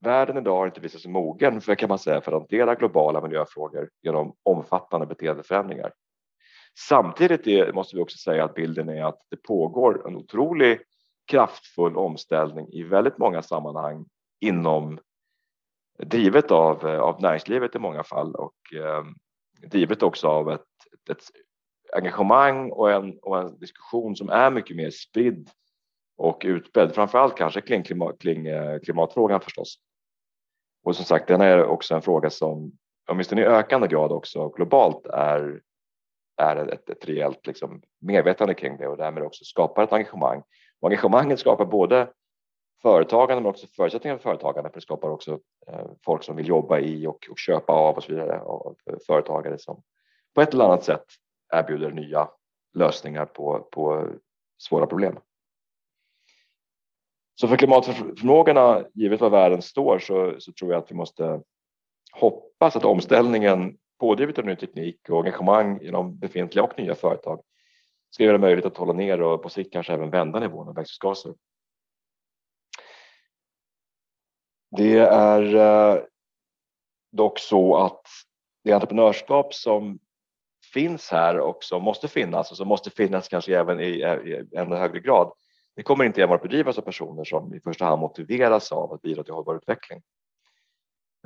världen 0.07 0.37
idag 0.37 0.57
har 0.57 0.67
inte 0.67 0.81
visat 0.81 1.01
sig 1.01 1.11
mogen 1.11 1.61
för, 1.61 1.75
kan 1.75 1.89
man 1.89 1.99
säga, 1.99 2.21
för 2.21 2.33
att 2.33 2.39
hantera 2.39 2.75
globala 2.75 3.21
miljöfrågor 3.21 3.91
genom 4.03 4.35
omfattande 4.43 5.07
beteendeförändringar. 5.07 5.93
Samtidigt 6.89 7.47
är, 7.47 7.73
måste 7.73 7.97
vi 7.97 8.03
också 8.03 8.19
säga 8.19 8.45
att 8.45 8.55
bilden 8.55 8.89
är 8.89 9.05
att 9.05 9.19
det 9.31 9.37
pågår 9.37 10.09
en 10.09 10.17
otrolig 10.17 10.81
kraftfull 11.27 11.97
omställning 11.97 12.69
i 12.73 12.83
väldigt 12.83 13.19
många 13.19 13.43
sammanhang 13.43 14.07
inom 14.41 14.99
drivet 15.99 16.51
av, 16.51 16.87
av 16.87 17.23
näringslivet 17.23 17.75
i 17.75 17.79
många 17.79 18.05
fall 18.05 18.35
och 18.35 18.75
eh, 18.75 19.05
drivet 19.69 20.03
också 20.03 20.29
av 20.29 20.51
ett, 20.51 20.61
ett 21.11 21.23
engagemang 21.93 22.71
och 22.71 22.93
en, 22.93 23.19
och 23.19 23.39
en 23.39 23.59
diskussion 23.59 24.17
som 24.17 24.29
är 24.29 24.51
mycket 24.51 24.77
mer 24.77 24.91
spridd 24.91 25.51
och 26.17 26.43
utbredd, 26.45 26.95
framförallt 26.95 27.37
kanske 27.37 27.61
kring, 27.61 27.83
klimat, 27.83 28.19
kring 28.19 28.47
eh, 28.47 28.81
klimatfrågan 28.81 29.41
förstås. 29.41 29.79
Och 30.87 30.97
som 30.97 31.05
sagt, 31.05 31.29
den 31.29 31.41
är 31.41 31.65
också 31.65 31.95
en 31.95 32.03
fråga 32.03 32.31
som 32.31 32.73
åtminstone 33.09 33.41
i 33.41 33.45
ökande 33.45 33.89
grad 33.89 34.13
också 34.13 34.49
globalt 34.49 35.07
är, 35.07 35.61
är 36.37 36.57
ett, 36.57 36.91
ett 36.91 37.09
rejält 37.09 37.47
liksom, 37.47 37.83
medvetande 38.01 38.55
kring 38.55 38.77
det 38.77 38.89
och 38.89 38.97
därmed 38.97 39.23
också 39.23 39.45
skapar 39.45 39.85
ett 39.85 39.93
engagemang. 39.93 40.43
Och 40.81 40.89
engagemanget 40.89 41.41
skapar 41.41 41.65
både 41.65 42.09
företagande 42.83 43.43
men 43.43 43.51
också 43.51 43.67
förutsättningar 43.67 44.17
för 44.17 44.23
företagande 44.23 44.71
för 44.71 44.75
det 44.75 44.83
skapar 44.83 45.11
också 45.11 45.39
eh, 45.67 45.87
folk 46.05 46.23
som 46.23 46.37
vill 46.37 46.49
jobba 46.49 46.79
i 46.79 47.07
och, 47.07 47.29
och 47.31 47.39
köpa 47.39 47.73
av 47.73 47.97
och 47.97 48.03
så 48.03 48.13
vidare 48.13 48.41
av 48.41 48.77
företagare 49.07 49.59
som 49.59 49.83
på 50.35 50.41
ett 50.41 50.55
eller 50.55 50.65
annat 50.65 50.85
sätt 50.85 51.05
erbjuder 51.55 51.91
nya 51.91 52.29
lösningar 52.75 53.25
på, 53.25 53.69
på 53.73 54.09
svåra 54.59 54.87
problem. 54.87 55.19
Så 57.41 57.49
för 57.49 57.57
klimatförmågorna, 57.57 58.85
givet 58.95 59.21
var 59.21 59.31
världen 59.31 59.63
står, 59.63 59.99
så, 59.99 60.35
så 60.39 60.53
tror 60.53 60.73
jag 60.73 60.83
att 60.83 60.91
vi 60.91 60.95
måste 60.95 61.43
hoppas 62.13 62.77
att 62.77 62.85
omställningen, 62.85 63.79
pådrivet 64.01 64.39
av 64.39 64.45
ny 64.45 64.57
teknik 64.57 65.09
och 65.09 65.19
engagemang 65.19 65.81
inom 65.83 66.19
befintliga 66.19 66.65
och 66.65 66.79
nya 66.79 66.95
företag, 66.95 67.43
ska 68.11 68.25
göra 68.25 68.33
det 68.33 68.39
möjligt 68.39 68.65
att 68.65 68.77
hålla 68.77 68.93
ner 68.93 69.23
och 69.23 69.43
på 69.43 69.49
sikt 69.49 69.73
kanske 69.73 69.93
även 69.93 70.11
vända 70.11 70.41
nivån 70.41 70.69
av 70.69 70.75
växthusgaser. 70.75 71.35
Det 74.77 74.99
är 74.99 75.55
eh, 75.55 76.03
dock 77.13 77.39
så 77.39 77.77
att 77.77 78.03
det 78.65 78.73
entreprenörskap 78.73 79.55
som 79.55 79.99
finns 80.73 81.11
här 81.11 81.41
och 81.41 81.65
som 81.65 81.83
måste 81.83 82.09
finnas 82.09 82.51
och 82.51 82.57
som 82.57 82.69
måste 82.69 82.91
finnas 82.91 83.29
kanske 83.29 83.59
även 83.59 83.81
i, 83.81 83.85
i 83.85 84.45
ännu 84.57 84.77
högre 84.77 85.01
grad. 85.01 85.33
Det 85.77 85.83
kommer 85.83 86.05
inte 86.05 86.23
enbart 86.23 86.43
bedrivas 86.43 86.79
av 86.79 86.83
personer 86.83 87.25
som 87.25 87.55
i 87.55 87.61
första 87.61 87.85
hand 87.85 88.01
motiveras 88.01 88.73
av 88.73 88.93
att 88.93 89.03
bidra 89.03 89.23
till 89.23 89.35
hållbar 89.35 89.55
utveckling. 89.55 90.03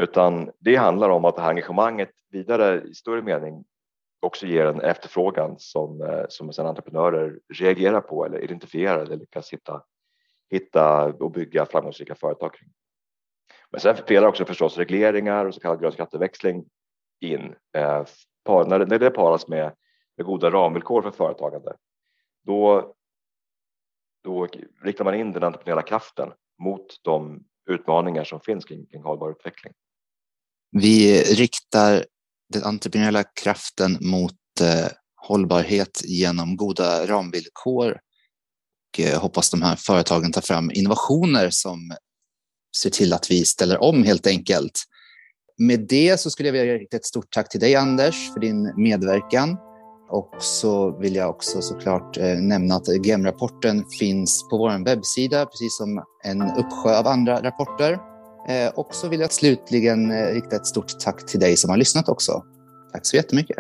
Utan 0.03 0.51
det 0.59 0.77
handlar 0.77 1.11
om 1.11 1.25
att 1.25 1.37
det 1.37 1.43
här 1.43 1.51
engagemanget 1.51 2.11
vidare 2.31 2.83
i 2.83 2.95
större 2.95 3.23
mening 3.23 3.65
också 4.21 4.47
ger 4.47 4.67
en 4.67 4.81
efterfrågan 4.81 5.55
som, 5.59 6.01
eh, 6.01 6.25
som 6.29 6.53
sedan 6.53 6.67
entreprenörer 6.67 7.39
reagerar 7.55 8.01
på 8.01 8.27
eller 8.27 8.39
identifierar 8.39 9.03
eller 9.03 9.17
lyckas 9.17 9.53
hitta, 9.53 9.83
hitta 10.51 11.05
och 11.05 11.31
bygga 11.31 11.67
framgångsrika 11.67 12.15
företag 12.15 12.55
kring. 12.55 12.69
Men 13.71 13.81
sen 13.81 13.97
spelar 13.97 14.29
också 14.29 14.45
förstås 14.45 14.79
regleringar 14.79 15.47
och 15.47 15.55
så 15.55 15.61
kallad 15.61 15.81
grön 15.81 15.93
skatteväxling 15.93 16.65
in 17.21 17.55
eh, 17.73 18.05
när 18.67 18.99
det 18.99 19.11
paras 19.11 19.49
med, 19.49 19.73
med 20.17 20.27
goda 20.27 20.51
ramvillkor 20.51 21.03
för 21.03 21.11
företagande, 21.11 21.77
då, 22.43 22.95
då 24.25 24.49
riktar 24.85 25.05
man 25.05 25.15
in 25.15 25.33
den 25.33 25.43
entreprenöriella 25.43 25.83
kraften 25.83 26.29
mot 26.63 26.87
de 27.03 27.45
utmaningar 27.71 28.25
som 28.25 28.41
finns 28.41 28.65
kring, 28.65 28.87
kring 28.87 29.03
hållbar 29.03 29.31
utveckling. 29.31 29.73
Vi 30.71 31.23
riktar 31.23 32.05
den 32.53 32.63
entreprenöriella 32.65 33.25
kraften 33.25 33.99
mot 34.01 34.33
eh, 34.61 34.89
hållbarhet 35.17 36.01
genom 36.05 36.57
goda 36.57 37.07
ramvillkor 37.07 37.91
och 38.93 39.01
eh, 39.01 39.21
hoppas 39.21 39.51
de 39.51 39.63
här 39.63 39.77
företagen 39.77 40.33
tar 40.33 40.41
fram 40.41 40.71
innovationer 40.71 41.51
som 41.51 41.93
ser 42.77 42.91
till 42.91 43.13
att 43.13 43.31
vi 43.31 43.45
ställer 43.45 43.83
om 43.83 44.05
helt 44.05 44.27
enkelt 44.27 44.85
med 45.61 45.81
det 45.89 46.21
så 46.21 46.31
skulle 46.31 46.49
jag 46.49 46.53
vilja 46.53 46.75
rikta 46.75 46.97
ett 46.97 47.05
stort 47.05 47.31
tack 47.31 47.49
till 47.49 47.61
dig 47.61 47.77
Anders 47.77 48.33
för 48.33 48.41
din 48.41 48.73
medverkan. 48.77 49.57
Och 50.11 50.31
så 50.39 50.91
vill 50.91 51.15
jag 51.15 51.31
också 51.31 51.63
såklart 51.63 52.17
eh, 52.17 52.39
nämna 52.39 52.75
att 52.75 53.05
GEM-rapporten 53.05 53.85
finns 53.99 54.49
på 54.51 54.59
vår 54.59 54.85
webbsida, 54.85 55.47
precis 55.47 55.77
som 55.77 56.05
en 56.25 56.43
uppsjö 56.43 56.99
av 56.99 57.07
andra 57.07 57.43
rapporter. 57.43 57.99
Eh, 58.49 58.69
och 58.75 58.95
så 58.95 59.09
vill 59.09 59.21
jag 59.21 59.33
slutligen 59.33 60.11
eh, 60.11 60.27
rikta 60.27 60.57
ett 60.57 60.67
stort 60.67 60.99
tack 61.01 61.27
till 61.27 61.41
dig 61.41 61.57
som 61.57 61.71
har 61.71 61.77
lyssnat 61.77 62.09
också. 62.09 62.43
Tack 62.93 63.07
så 63.07 63.17
jättemycket. 63.17 63.57